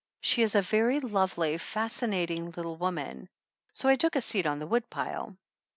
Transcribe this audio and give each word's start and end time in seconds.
"She 0.19 0.41
is 0.41 0.55
a 0.55 0.61
very 0.61 0.99
lovely, 0.99 1.59
fascinating 1.59 2.49
little 2.57 2.75
woman." 2.75 3.29
So 3.73 3.87
I 3.87 3.97
took 3.97 4.15
a 4.15 4.21
seat 4.21 4.47
on 4.47 4.57
the 4.57 4.65
woodpile. 4.65 5.37